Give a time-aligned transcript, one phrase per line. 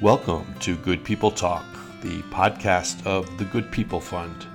[0.00, 1.66] Welcome to Good People Talk,
[2.00, 4.46] the podcast of the Good People Fund.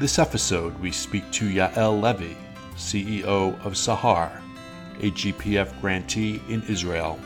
[0.00, 2.36] This episode, we speak to Yael Levy,
[2.74, 4.40] CEO of Sahar,
[4.98, 7.20] a GPF grantee in Israel.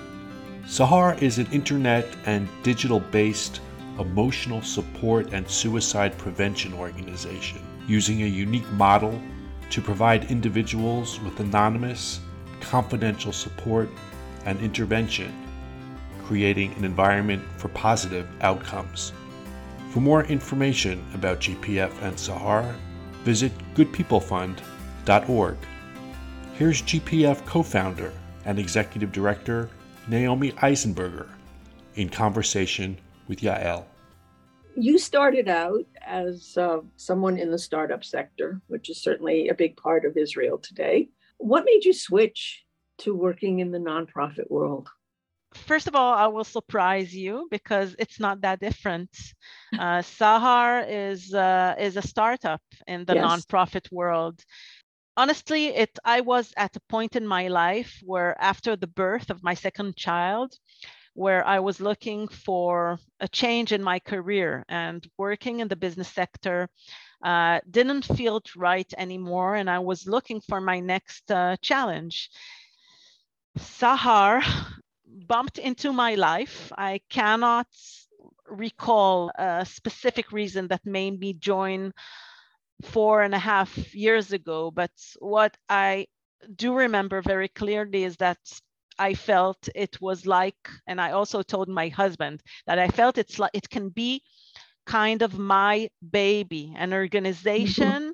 [0.67, 3.63] Sahar is an internet and digital based
[3.99, 9.19] emotional support and suicide prevention organization using a unique model
[9.71, 12.21] to provide individuals with anonymous,
[12.61, 13.89] confidential support
[14.45, 15.44] and intervention
[16.27, 19.13] creating an environment for positive outcomes.
[19.91, 22.75] For more information about GPF and Sahar,
[23.23, 25.57] visit goodpeoplefund.org.
[26.55, 28.13] Here's GPF co founder
[28.45, 29.71] and executive director
[30.09, 31.29] Naomi Eisenberger
[31.95, 33.85] in conversation with Yael.
[34.77, 39.77] You started out as uh, someone in the startup sector, which is certainly a big
[39.77, 41.09] part of Israel today.
[41.39, 42.65] What made you switch
[42.99, 44.89] to working in the nonprofit world?
[45.55, 49.11] First of all, I will surprise you because it's not that different.
[49.73, 53.25] Uh, Sahar is uh, is a startup in the yes.
[53.25, 54.43] nonprofit world.
[55.17, 59.43] Honestly, it I was at a point in my life where after the birth of
[59.43, 60.55] my second child,
[61.15, 66.09] where I was looking for a change in my career and working in the business
[66.09, 66.69] sector
[67.25, 72.31] uh, didn't feel right anymore, and I was looking for my next uh, challenge.
[73.59, 74.43] Sahar
[75.15, 76.73] bumped into my life.
[76.77, 77.69] I cannot
[78.49, 81.93] recall a specific reason that made me join
[82.83, 84.91] four and a half years ago, but
[85.21, 86.07] what I
[86.57, 88.39] do remember very clearly is that
[88.99, 93.39] I felt it was like, and I also told my husband that I felt it's
[93.39, 94.23] like it can be
[94.87, 98.03] kind of my baby, an organization.
[98.03, 98.11] Mm-hmm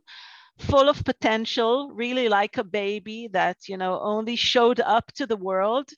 [0.58, 5.36] full of potential really like a baby that you know only showed up to the
[5.36, 5.88] world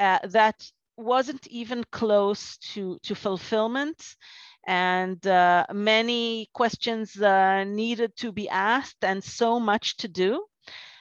[0.00, 0.56] uh, that
[0.96, 4.16] wasn't even close to, to fulfillment
[4.66, 10.44] and uh, many questions uh, needed to be asked and so much to do.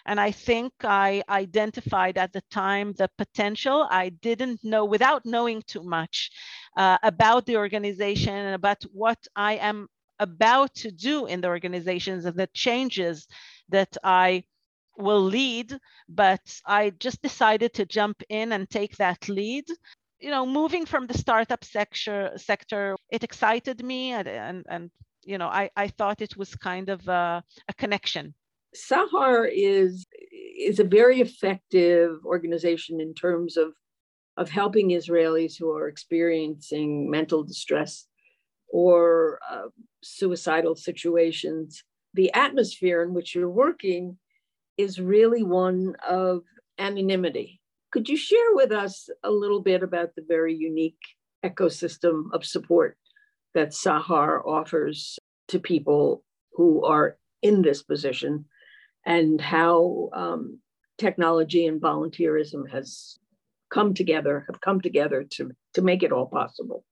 [0.06, 3.88] And I think I identified at the time the potential.
[3.90, 6.32] I didn't know, without knowing too much
[6.78, 9.88] uh, about the organization and about what I am
[10.20, 13.28] about to do in the organizations and the changes
[13.70, 14.44] that I
[15.00, 15.78] will lead,
[16.08, 19.66] but I just decided to jump in and take that lead.
[20.20, 24.92] You know, moving from the startup sector, sector, it excited me, and and, and
[25.24, 28.34] you know, I, I thought it was kind of a, a connection.
[28.76, 30.06] Sahar is
[30.58, 33.74] is a very effective organization in terms of
[34.38, 38.06] of helping Israelis who are experiencing mental distress
[38.70, 39.68] or uh,
[40.04, 41.84] suicidal situations.
[42.14, 44.18] The atmosphere in which you're working
[44.80, 46.44] is really one of
[46.78, 47.60] anonymity.
[47.92, 51.04] Could you share with us a little bit about the very unique
[51.44, 52.98] ecosystem of support
[53.54, 55.20] that Sahar offers
[55.50, 56.24] to people
[56.54, 58.46] who are in this position
[59.06, 60.60] and how um,
[60.98, 63.20] technology and volunteerism has
[63.70, 66.86] come together, have come together to, to make it all possible?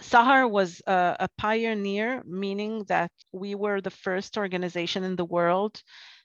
[0.00, 5.82] Sahar was a, a, pioneer, meaning that we were the first organization in the world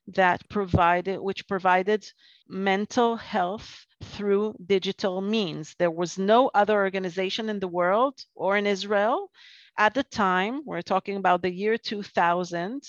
[0.08, 2.06] that provided, which provided
[2.48, 5.76] mental health through digital means.
[5.80, 9.32] There was no other organization in the world or in Israel
[9.78, 12.84] at the time, we're talking about the year 2000,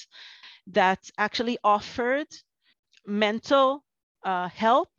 [0.69, 2.29] that actually offered
[3.07, 3.85] mental
[4.25, 4.91] uh, help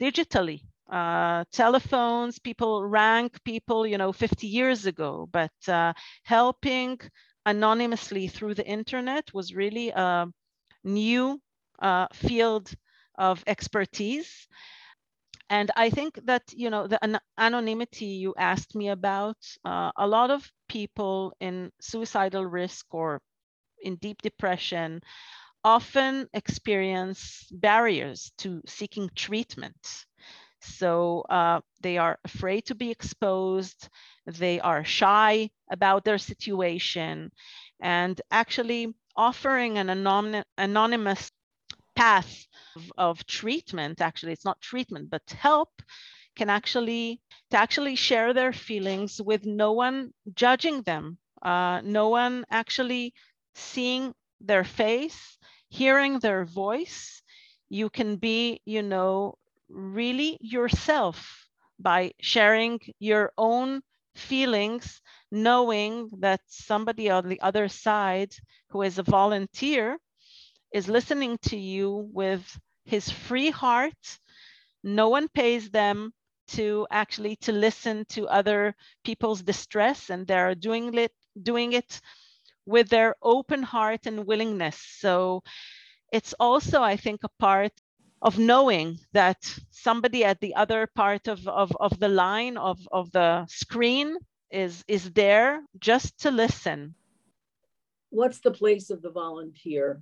[0.00, 0.60] digitally.
[0.90, 5.92] Uh, telephones, people rang people, you know, 50 years ago, but uh,
[6.24, 7.00] helping
[7.46, 10.26] anonymously through the internet was really a,
[10.84, 11.40] new
[11.80, 12.72] uh, field
[13.16, 14.48] of expertise.
[15.48, 20.06] And I think that, you know, the an- anonymity you asked me about, uh, a
[20.06, 23.22] lot of people in suicidal risk or
[23.82, 25.02] in deep depression
[25.64, 30.06] often experience barriers to seeking treatment.
[30.60, 33.88] So uh, they are afraid to be exposed,
[34.26, 37.32] they are shy about their situation,
[37.80, 41.30] and actually offering an anon- anonymous
[41.96, 42.46] path
[42.76, 45.70] of, of, treatment actually it's not treatment but help
[46.36, 47.20] can actually
[47.50, 53.12] to actually share their feelings with no one judging them uh, no one actually
[53.54, 55.38] seeing their face
[55.68, 57.22] hearing their voice.
[57.68, 59.38] You can be you know
[59.68, 61.46] really yourself
[61.78, 63.82] by sharing your own
[64.16, 65.00] feelings
[65.34, 68.32] knowing that somebody on the other side
[68.70, 69.98] who is a volunteer
[70.72, 72.42] is listening to you with
[72.84, 74.18] his free heart.
[74.84, 76.12] No one pays them,
[76.48, 82.00] to actually to listen to other people's distress and they're doing it doing it
[82.66, 85.42] with their open heart and willingness so
[86.12, 87.72] it's also i think a part
[88.22, 89.38] of knowing that
[89.70, 94.16] somebody at the other part of, of, of the line of, of the screen
[94.54, 96.94] is is there just to listen
[98.10, 100.00] what's the place of the volunteer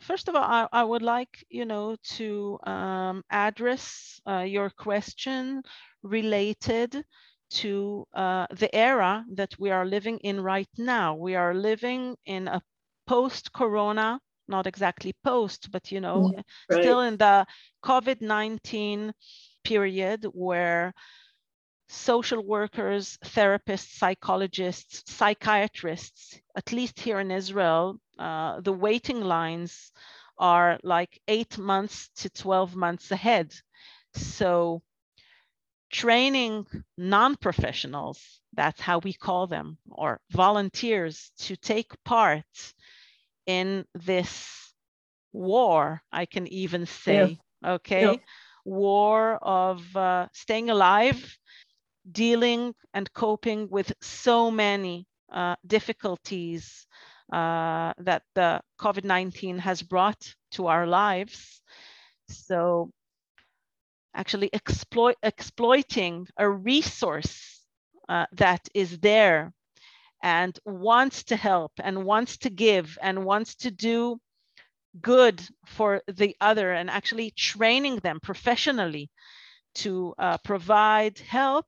[0.00, 5.62] first of all, I, I, would like, you know, to um, address uh, your question
[6.02, 7.04] related
[7.48, 11.14] to uh, the era that we are living in right now.
[11.14, 12.60] We are living in a
[13.06, 16.82] post-corona, not exactly post, but, you know, mm, right.
[16.82, 17.46] still in the
[17.84, 19.12] COVID-19
[19.64, 20.92] period where
[21.88, 29.92] social workers, therapists, psychologists, psychiatrists, at least here in Israel, uh, the waiting lines
[30.38, 33.54] are like eight months to 12 months ahead.
[34.14, 34.82] So
[35.90, 36.66] training
[36.98, 42.44] non-professionals, that's how we call them, or volunteers to take part
[43.46, 44.72] in this
[45.32, 47.72] war, I can even say, yeah.
[47.74, 48.02] okay?
[48.02, 48.16] Yeah.
[48.64, 51.38] War of uh, staying alive
[52.10, 56.86] dealing and coping with so many uh, difficulties
[57.32, 61.60] uh, that the COVID-19 has brought to our lives.
[62.28, 62.90] So
[64.14, 67.60] actually exploit, exploiting a resource
[68.08, 69.52] uh, that is there
[70.22, 74.18] and wants to help and wants to give and wants to do
[75.00, 79.10] good for the other and actually training them professionally
[79.76, 81.66] to uh, provide help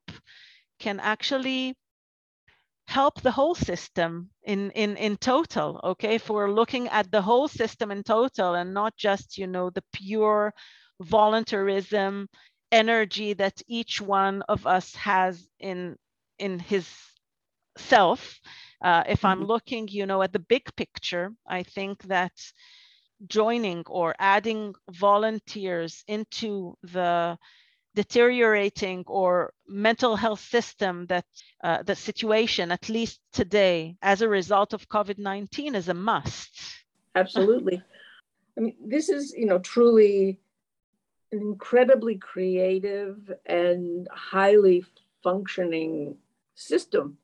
[0.78, 1.74] can actually
[2.86, 6.14] help the whole system in, in, in total, okay?
[6.14, 9.84] If we're looking at the whole system in total and not just, you know, the
[9.92, 10.54] pure
[11.00, 12.28] voluntarism
[12.72, 15.96] energy that each one of us has in,
[16.38, 16.88] in his
[17.76, 18.40] self.
[18.82, 19.48] Uh, if I'm mm-hmm.
[19.48, 22.32] looking, you know, at the big picture, I think that
[23.26, 27.36] joining or adding volunteers into the
[27.94, 31.24] deteriorating or mental health system that
[31.64, 36.50] uh, the situation at least today as a result of covid-19 is a must.
[37.14, 37.82] Absolutely.
[38.56, 40.38] I mean this is you know truly
[41.32, 44.84] an incredibly creative and highly
[45.22, 46.16] functioning
[46.54, 47.18] system.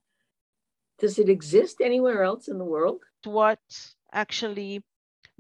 [0.99, 3.01] Does it exist anywhere else in the world?
[3.25, 3.59] What
[4.13, 4.83] actually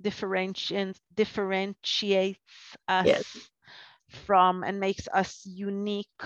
[0.00, 2.40] differentiates differentiates
[2.88, 3.50] us yes
[4.14, 6.22] from and makes us unique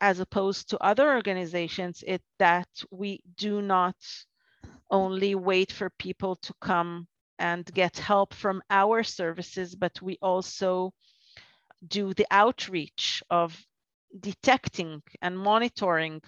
[0.00, 3.96] as opposed to other organizations it that we do not
[4.90, 7.06] only wait for people to come
[7.38, 10.92] and get help from our services but we also
[11.86, 13.56] do the outreach of
[14.20, 16.20] detecting and monitoring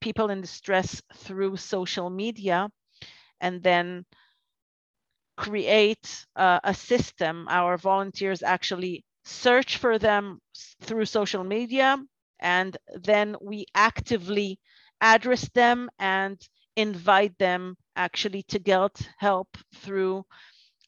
[0.00, 2.70] people in distress through social media
[3.40, 4.04] and then
[5.36, 7.46] create uh, a system.
[7.48, 10.40] Our volunteers actually search for them
[10.82, 11.98] through social media,
[12.40, 14.58] and then we actively
[15.00, 16.40] address them and
[16.76, 20.24] invite them actually to get help through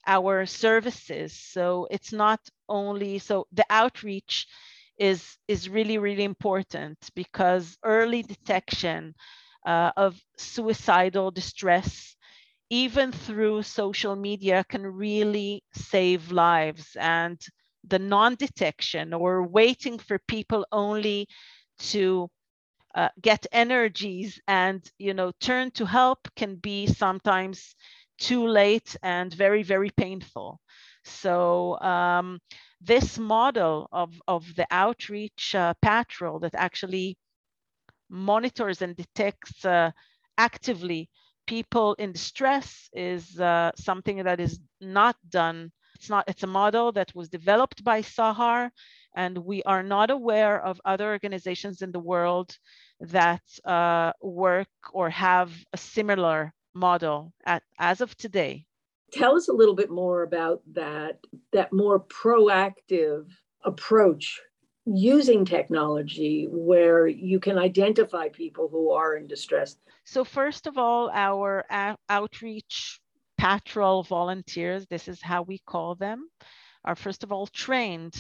[0.07, 1.33] our services.
[1.39, 4.47] So it's not only so the outreach
[4.99, 9.15] is is really really important because early detection
[9.67, 12.17] uh, of suicidal distress
[12.71, 17.41] even through social media can really save lives and
[17.87, 21.29] the non-detection or waiting for people only
[21.79, 22.29] to
[22.95, 27.75] uh, get energies and you know turn to help can be sometimes
[28.19, 30.61] too late and very very painful.
[31.05, 32.41] So um,
[32.81, 37.17] this model of, of the outreach uh, patrol that actually
[38.09, 39.91] monitors and detects uh,
[40.39, 41.09] actively
[41.47, 46.93] people in distress is uh, something that is not done it's not, it's a model
[46.93, 48.71] that was developed by Sahar,
[49.15, 52.49] and we are not aware of other organizations in the world
[53.01, 58.67] that uh, work or have a similar model at, as of today.
[59.13, 61.15] Tell us a little bit more about that,
[61.53, 63.25] that more proactive
[63.65, 64.39] approach
[64.85, 69.77] using technology where you can identify people who are in distress.
[70.05, 71.65] So first of all, our
[72.09, 73.01] outreach
[73.47, 76.29] patrol volunteers, this is how we call them,
[76.85, 78.15] are first of all trained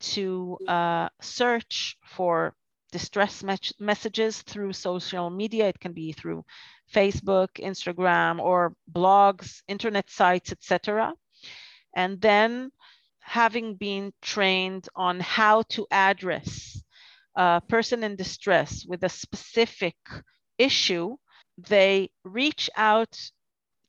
[0.00, 2.54] to uh, search for
[2.90, 5.68] distress me messages through social media.
[5.68, 6.44] It can be through
[6.94, 11.12] Facebook, Instagram, or blogs, internet sites, etc.
[11.94, 12.70] And then
[13.20, 16.82] having been trained on how to address
[17.36, 19.96] a person in distress with a specific
[20.56, 21.16] issue,
[21.68, 23.14] they reach out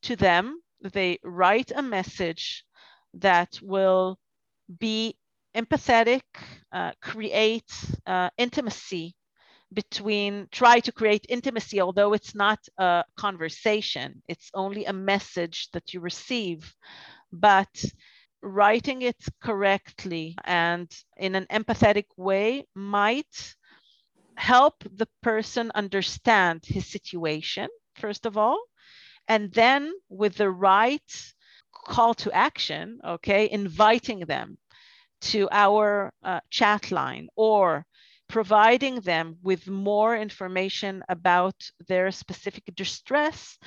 [0.04, 2.64] to them, they write a message
[3.16, 4.18] that will
[4.80, 5.16] be
[5.56, 6.22] empathetic,
[6.72, 7.72] uh, create
[8.06, 9.16] uh, intimacy
[9.74, 15.94] between, try to create intimacy, although it's not a conversation, it's only a message that
[15.94, 16.74] you receive.
[17.32, 17.86] But
[18.42, 23.56] writing it correctly and in an empathetic way might
[24.36, 28.60] help the person understand his situation, first of all,
[29.32, 31.34] and then with the right
[31.72, 34.58] call to action, okay, inviting them
[35.22, 37.86] to our uh, chat line or
[38.28, 41.56] providing them with more information about
[41.88, 43.58] their specific distress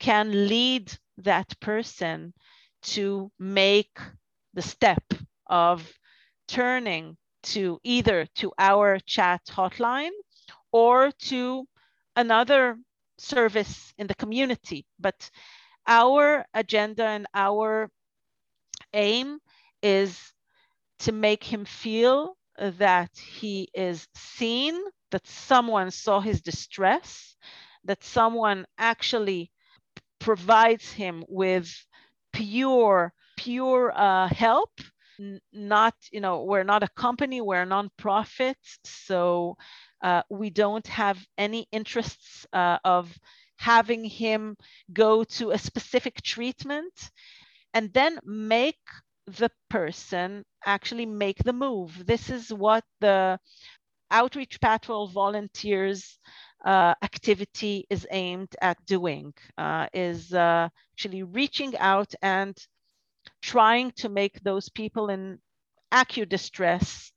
[0.00, 2.34] can lead that person
[2.82, 3.96] to make
[4.54, 5.04] the step
[5.46, 5.88] of
[6.48, 10.16] turning to either to our chat hotline
[10.72, 11.64] or to
[12.16, 12.76] another
[13.22, 14.86] service in the community.
[14.98, 15.30] But
[15.86, 17.90] our agenda and our
[18.92, 19.38] aim
[19.82, 20.18] is
[21.00, 24.74] to make him feel that he is seen,
[25.10, 27.36] that someone saw his distress,
[27.84, 29.50] that someone actually
[30.18, 31.68] provides him with
[32.32, 34.70] pure, pure uh, help.
[35.52, 39.56] not, you know, we're not a company, we're a nonprofit, so
[40.02, 43.12] uh, we don't have any interests uh, of
[43.56, 44.56] having him
[44.92, 47.10] go to a specific treatment
[47.74, 48.80] and then make
[49.26, 52.06] the person actually make the move.
[52.06, 53.38] This is what the
[54.10, 56.18] outreach patrol volunteers
[56.64, 62.56] uh, activity is aimed at doing, uh, is uh, actually reaching out and
[63.42, 65.38] trying to make those people in
[65.92, 67.12] acute distress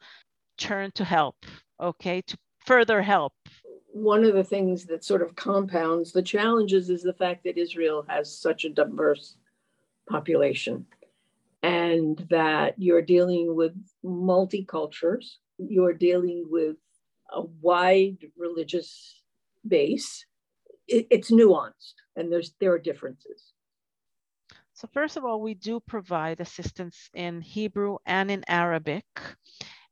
[0.58, 1.38] turn to help,
[1.82, 3.34] okay, to further help.
[3.92, 8.06] One of the things that sort of compounds the challenges is the fact that Israel
[8.10, 9.38] has such a diverse
[10.10, 10.86] population
[11.64, 16.76] and that you're dealing with multicultures, you're dealing with
[17.32, 19.22] a wide religious
[19.68, 20.26] base.
[20.88, 23.54] It, it's nuanced and there's there are differences.
[24.74, 29.06] So first of all, we do provide assistance in Hebrew and in Arabic.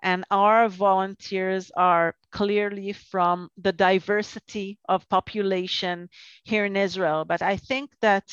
[0.04, 6.10] And our volunteers are clearly from the diversity of population
[6.44, 7.26] here in Israel.
[7.26, 8.26] But I think that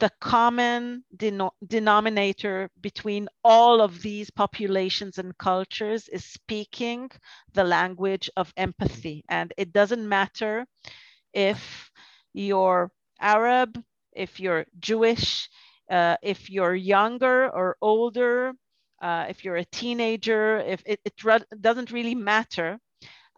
[0.00, 7.10] the common deno denominator between all of these populations and cultures is speaking
[7.52, 9.24] the language of empathy.
[9.28, 10.66] And it doesn't matter
[11.34, 11.90] if
[12.32, 15.50] you're Arab, if you're Jewish,
[15.90, 18.54] uh, if you're younger or older,
[19.00, 22.78] uh, if you're a teenager, if it, it re doesn't really matter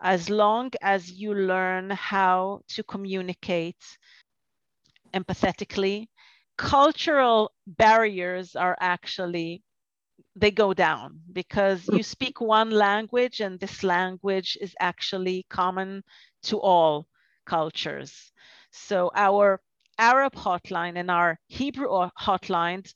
[0.03, 3.83] as long as you learn how to communicate
[5.15, 6.09] empathetically.
[6.59, 9.63] Cultural barriers are actually
[10.37, 16.03] they go down because you speak one language and this language is actually common
[16.43, 17.07] to all
[17.47, 18.33] cultures.
[18.71, 19.61] So our
[19.99, 21.89] arab hotline and our hebrew
[22.19, 22.95] hotlines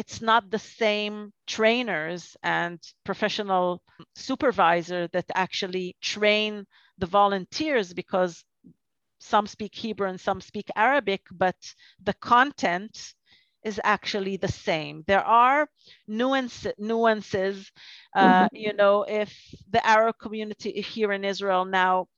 [0.00, 3.82] it's not the same trainers and professional
[4.14, 6.64] supervisor that actually train
[6.96, 8.42] the volunteers because
[9.18, 11.56] some speak Hebrew and some speak Arabic, but
[12.02, 13.12] the content
[13.62, 15.04] is actually the same.
[15.06, 15.68] There are
[16.08, 17.70] nuance, nuances.
[18.16, 18.56] Uh, mm-hmm.
[18.56, 19.30] You know, if
[19.70, 22.08] the Arab community here in Israel now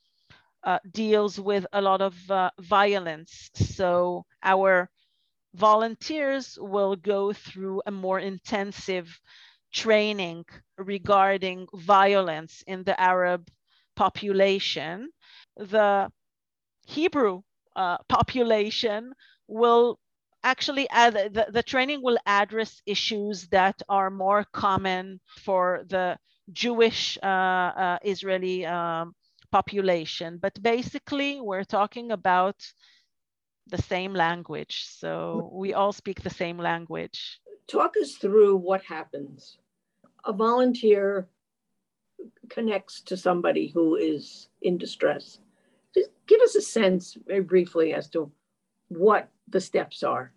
[0.62, 4.88] uh, deals with a lot of uh, violence, so our
[5.54, 9.20] volunteers will go through a more intensive
[9.72, 10.44] training
[10.78, 13.48] regarding violence in the Arab
[13.96, 15.10] population.
[15.56, 16.10] The
[16.86, 17.42] Hebrew
[17.76, 19.12] uh, population
[19.46, 19.98] will
[20.42, 26.18] actually add, the, the training will address issues that are more common for the
[26.52, 29.14] Jewish uh, uh, Israeli um,
[29.52, 30.38] population.
[30.40, 32.56] But basically, we're talking about
[33.68, 34.84] the same language.
[34.88, 37.40] So we all speak the same language.
[37.68, 39.58] Talk us through what happens.
[40.24, 41.28] A volunteer
[42.48, 45.38] connects to somebody who is in distress
[45.94, 48.30] just give us a sense very briefly as to
[48.88, 50.32] what the steps are.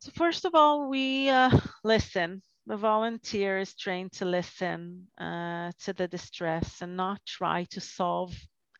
[0.00, 1.50] So first of all, we uh,
[1.84, 2.42] listen.
[2.66, 8.36] The volunteer is trained to listen uh, to the distress and not try to solve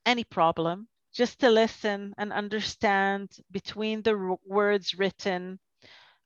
[0.06, 5.58] any problem, just to listen and understand between the words written,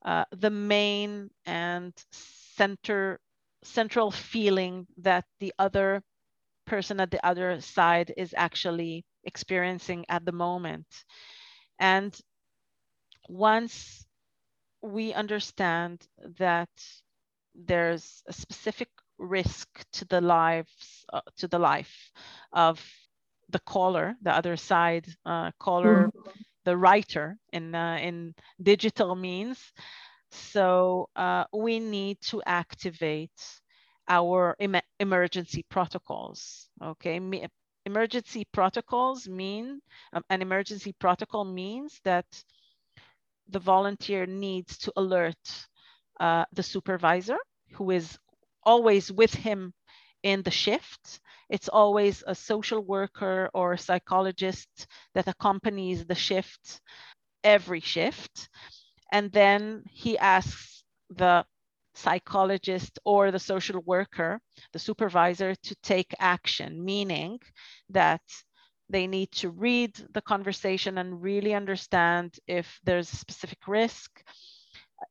[0.05, 3.21] uh, the main and center
[3.65, 6.03] central feeling that the other
[6.67, 10.87] person at the other side is actually experiencing at the moment.
[11.79, 12.17] And
[13.29, 14.07] once
[14.83, 16.07] we understand
[16.39, 16.71] that
[17.55, 18.89] there's a specific
[19.19, 22.13] risk to the lives uh, to the life
[22.53, 22.81] of
[23.51, 26.41] the caller, the other side uh, caller, mm-hmm.
[26.65, 29.73] the writer in uh, in digital means.
[30.31, 33.41] So uh, we need to activate
[34.09, 36.69] our em- emergency protocols.
[36.83, 37.47] Okay, Me-
[37.85, 39.81] emergency protocols mean
[40.13, 42.27] um, an emergency protocol means that
[43.49, 45.67] the volunteer needs to alert
[46.21, 47.39] uh, the supervisor
[47.73, 48.19] who is
[48.65, 49.73] always with him
[50.23, 51.21] in the shift.
[51.49, 56.81] It's always a social worker or a psychologist that accompanies the shift
[57.45, 58.49] every shift.
[59.13, 61.45] And then he asks the
[61.95, 64.41] psychologist or the social worker,
[64.73, 67.41] the supervisor, to take action, meaning
[67.91, 68.23] that
[68.89, 74.23] they need to read the conversation and really understand if there's a specific risk.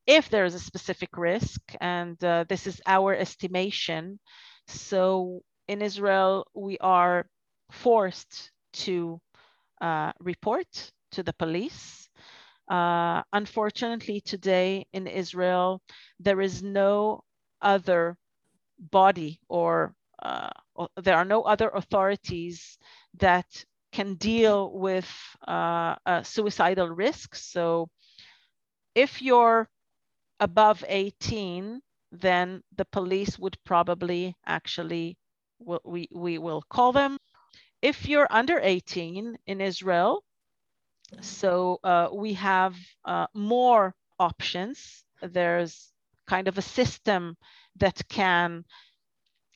[0.07, 4.19] If there is a specific risk, and uh, this is our estimation.
[4.67, 7.27] So in Israel, we are
[7.71, 9.19] forced to
[9.81, 12.09] uh, report to the police.
[12.69, 15.81] Uh, unfortunately, today in Israel,
[16.19, 17.23] there is no
[17.61, 18.17] other
[18.79, 20.49] body or uh,
[21.01, 22.77] there are no other authorities
[23.19, 23.45] that
[23.91, 25.09] can deal with
[25.47, 27.45] uh, suicidal risks.
[27.45, 27.89] So
[28.95, 29.69] if you're
[30.39, 31.81] above 18,
[32.21, 35.17] then the police would probably actually,
[35.59, 37.17] we, we will call them.
[37.81, 40.23] If you're under 18 in Israel,
[41.21, 45.03] so uh, we have uh, more options.
[45.21, 45.91] There's
[46.27, 47.37] kind of a system
[47.77, 48.65] that can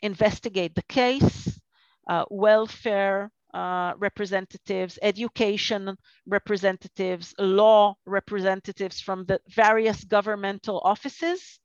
[0.01, 1.59] investigate the case,
[2.07, 11.59] uh, welfare uh, representatives, education representatives, law representatives from the various governmental offices.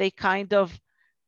[0.00, 0.80] They kind of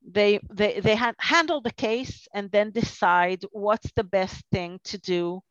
[0.03, 4.99] they they they ha- handle the case and then decide what's the best thing to
[4.99, 5.43] do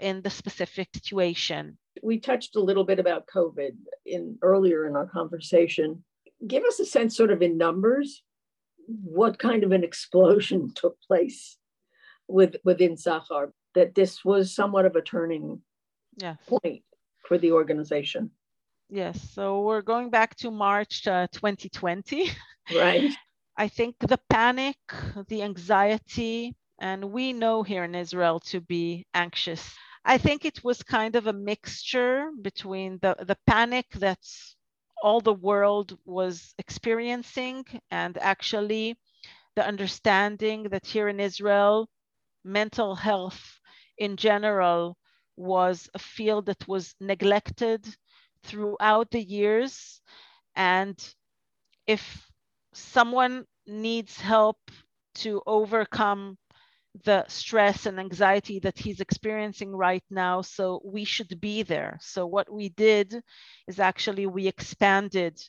[0.00, 1.76] in the specific situation.
[2.02, 3.72] We touched a little bit about COVID
[4.06, 6.02] in earlier in our conversation.
[6.46, 8.22] Give us a sense, sort of in numbers,
[8.86, 11.58] what kind of an explosion took place
[12.26, 15.60] with within Sahar that this was somewhat of a turning
[16.16, 16.38] yes.
[16.46, 16.82] point
[17.26, 18.30] for the organization.
[18.94, 22.30] Yes, so we're going back to March uh, 2020.
[22.72, 23.06] Right.
[23.56, 24.76] I think the panic,
[25.28, 29.78] the anxiety, and we know here in Israel to be anxious.
[30.04, 34.56] I think it was kind of a mixture between the, the panic that's
[35.02, 38.96] all the world was experiencing and actually
[39.56, 41.88] the understanding that here in Israel,
[42.44, 43.60] mental health
[43.98, 44.96] in general
[45.36, 47.86] was a field that was neglected
[48.44, 50.00] throughout the years.
[50.56, 50.96] And
[51.86, 52.31] if
[52.74, 54.58] someone needs help
[55.14, 56.38] to overcome
[57.04, 60.42] the stress and anxiety that he's experiencing right now.
[60.42, 61.98] So we should be there.
[62.02, 63.22] So what we did
[63.68, 65.40] is actually we expanded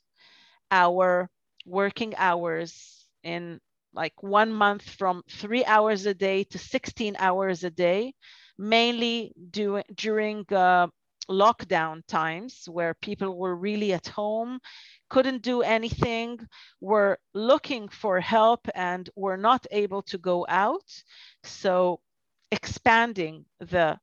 [0.71, 1.29] our
[1.65, 3.59] working hours in
[3.93, 8.13] like one month from three hours a day to 16 hours a day,
[8.57, 10.87] mainly do, during uh,
[11.29, 14.59] lockdown times where people were really at home
[15.13, 16.39] couldn't do anything,
[16.81, 20.89] were looking for help and were not able to go out.
[21.43, 21.99] So
[22.51, 23.99] expanding the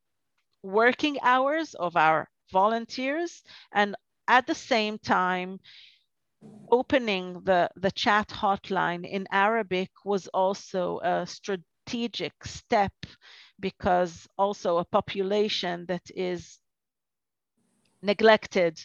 [0.62, 3.42] working hours of our volunteers
[3.72, 3.96] and
[4.28, 5.58] at the same time
[6.70, 12.94] opening the, the chat hotline in Arabic was also a strategic step
[13.58, 16.60] because also a population that is
[18.00, 18.78] neglected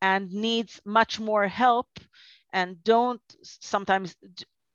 [0.00, 1.88] and needs much more help
[2.52, 4.14] and don't sometimes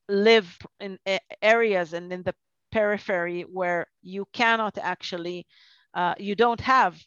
[0.10, 0.98] live in
[1.42, 2.36] areas and in the
[2.72, 5.46] periphery where you cannot actually,
[5.94, 6.98] uh, you don't have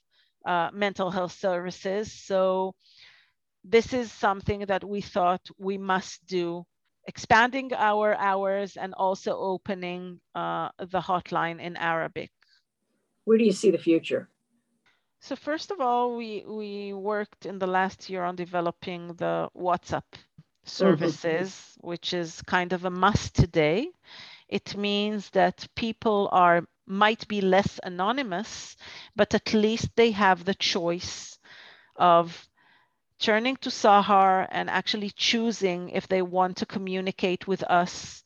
[0.47, 2.13] uh, mental health services.
[2.13, 2.75] So
[3.65, 6.65] this is something that we thought we must do,
[7.07, 12.31] expanding our hours and also opening uh, the hotline in Arabic.
[13.25, 14.29] Where do you see the future?
[15.25, 20.05] So first of all, we we worked in the last year on developing the WhatsApp
[20.65, 21.89] services, mm-hmm.
[21.89, 23.89] which is kind of a must today.
[24.49, 28.77] It means that people are might be less anonymous,
[29.17, 31.39] but at least they have the choice
[31.97, 32.47] of
[33.19, 38.25] turning to Sahar and actually choosing if they want to communicate with us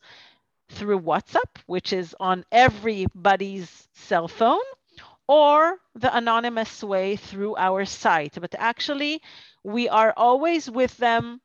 [0.68, 4.66] through WhatsApp, which is on everybody's cell phone,
[5.28, 8.38] or the anonymous way through our site.
[8.40, 9.22] But actually,
[9.64, 11.40] we are always with them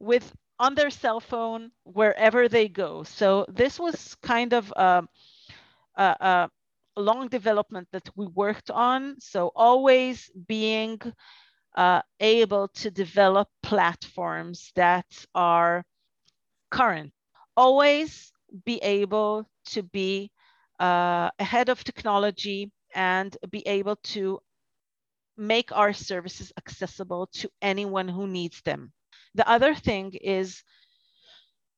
[0.00, 3.04] with on their cell phone wherever they go.
[3.04, 5.04] So this was kind of a,
[5.96, 6.50] a,
[6.96, 9.16] a long development that we worked on.
[9.20, 11.00] So always being
[11.76, 15.84] uh, able to develop platforms that are
[16.70, 17.12] current.
[17.56, 18.32] Always
[18.64, 20.30] be able to be
[20.80, 24.40] uh, ahead of technology and be able to
[25.36, 28.92] make our services accessible to anyone who needs them.
[29.36, 30.64] The other thing is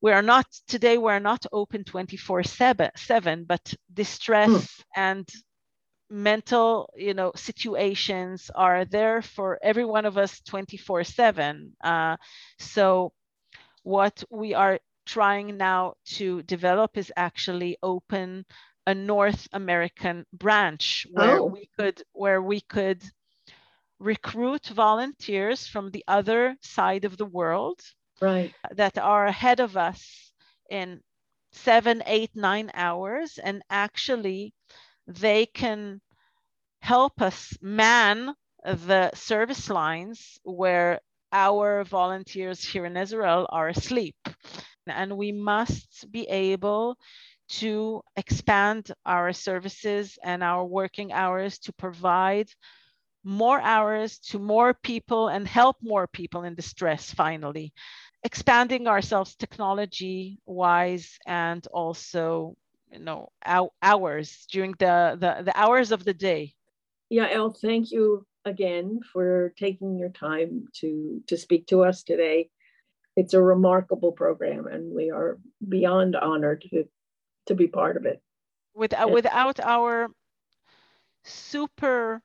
[0.01, 4.83] we are not today we're not open 24 7 but distress mm.
[4.97, 5.29] and
[6.09, 11.77] mental you know situations are there for every one of us 24 uh, 7
[12.59, 13.13] so
[13.83, 18.47] what we are trying now to develop is actually open
[18.87, 21.45] a north american branch where oh.
[21.45, 23.03] we could where we could
[23.99, 27.81] recruit volunteers from the other side of the world
[28.21, 30.33] right that are ahead of us
[30.71, 31.01] in
[31.53, 34.55] seven eight nine hours and actually
[35.07, 36.01] they can
[36.81, 41.01] help us man the service lines where
[41.33, 44.17] our volunteers here in Israel are asleep.
[44.87, 46.97] And we must be able
[47.51, 52.49] to expand our services and our working hours to provide
[53.25, 57.73] more hours to more people and help more people in distress finally.
[58.23, 62.57] Expanding ourselves technology wise and also
[62.93, 66.55] you know our hours during the, the the hours of the day.
[67.13, 72.49] Yael thank you again for taking your time to to speak to us today.
[73.17, 76.85] It's a remarkable program and we are beyond honored to
[77.51, 78.23] to be part of it.
[78.75, 80.09] Without without our
[81.25, 82.23] super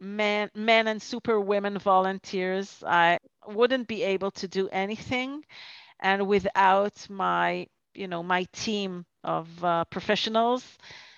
[0.00, 5.44] men men and super women volunteers i wouldn't be able to do anything.
[6.00, 10.64] And without my you know my team of uh, professionals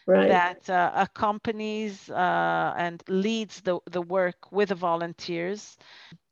[0.06, 0.28] right.
[0.28, 5.76] that uh, accompanies uh, and leads the, the work with the volunteers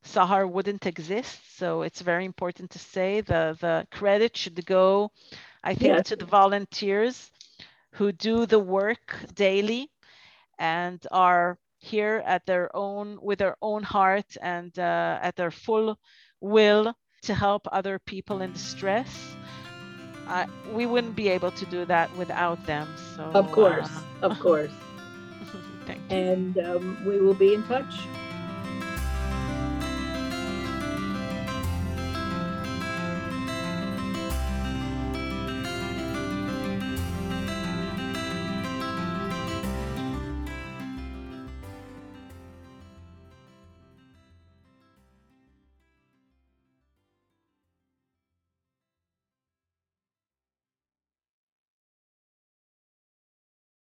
[0.04, 1.58] sahar wouldn't exist.
[1.58, 5.10] So it's very important to say the the credit should go
[5.64, 6.06] i think yes.
[6.08, 7.30] to the volunteers
[7.92, 9.90] who do the work daily
[10.58, 15.96] and are here at their own with their own heart and uh, at their full
[16.40, 16.92] will
[17.22, 19.36] to help other people in distress
[20.26, 23.88] uh, we wouldn't be able to do that without them so of course
[24.22, 24.72] uh, of course
[25.86, 26.16] Thank you.
[26.16, 27.94] and um, we will be in touch